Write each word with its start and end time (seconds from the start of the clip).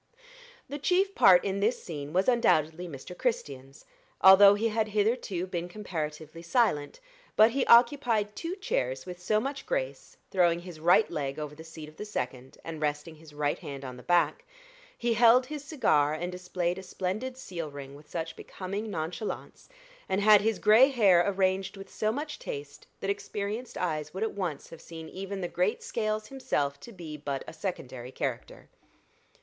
The 0.67 0.79
chief 0.79 1.13
part 1.13 1.45
in 1.45 1.59
this 1.59 1.83
scene 1.83 2.11
was 2.11 2.27
undoubtedly 2.27 2.87
Mr. 2.87 3.15
Christian's, 3.15 3.85
although 4.19 4.55
he 4.55 4.69
had 4.69 4.87
hitherto 4.87 5.45
been 5.45 5.69
comparatively 5.69 6.41
silent; 6.41 6.99
but 7.35 7.51
he 7.51 7.67
occupied 7.67 8.35
two 8.35 8.55
chairs 8.55 9.05
with 9.05 9.21
so 9.21 9.39
much 9.39 9.67
grace, 9.67 10.17
throwing 10.31 10.61
his 10.61 10.79
right 10.79 11.07
leg 11.11 11.37
over 11.37 11.53
the 11.53 11.63
seat 11.63 11.87
of 11.87 11.97
the 11.97 12.05
second, 12.05 12.57
and 12.63 12.81
resting 12.81 13.17
his 13.17 13.31
right 13.31 13.59
hand 13.59 13.85
on 13.85 13.95
the 13.95 14.01
back; 14.01 14.43
he 14.97 15.13
held 15.13 15.45
his 15.45 15.63
cigar 15.63 16.15
and 16.15 16.31
displayed 16.31 16.79
a 16.79 16.81
splendid 16.81 17.37
seal 17.37 17.69
ring 17.69 17.93
with 17.93 18.09
such 18.09 18.35
becoming 18.35 18.89
nonchalance, 18.89 19.69
and 20.09 20.19
had 20.19 20.41
his 20.41 20.57
gray 20.57 20.87
hair 20.89 21.23
arranged 21.29 21.77
with 21.77 21.93
so 21.93 22.11
much 22.11 22.39
taste, 22.39 22.87
that 23.01 23.11
experienced 23.11 23.77
eyes 23.77 24.15
would 24.15 24.23
at 24.23 24.33
once 24.33 24.71
have 24.71 24.81
seen 24.81 25.07
even 25.09 25.41
the 25.41 25.47
great 25.47 25.83
Scales 25.83 26.29
himself 26.29 26.79
to 26.79 26.91
be 26.91 27.17
but 27.17 27.43
a 27.47 27.53
secondary 27.53 28.11
character. 28.11 28.67